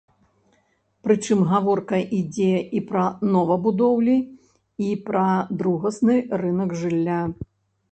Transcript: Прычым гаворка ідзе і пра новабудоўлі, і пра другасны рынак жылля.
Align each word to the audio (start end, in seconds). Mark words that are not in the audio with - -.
Прычым 1.07 1.43
гаворка 1.51 1.99
ідзе 2.19 2.47
і 2.79 2.81
пра 2.89 3.03
новабудоўлі, 3.37 4.17
і 4.89 4.91
пра 5.11 5.29
другасны 5.63 6.15
рынак 6.47 6.77
жылля. 6.85 7.21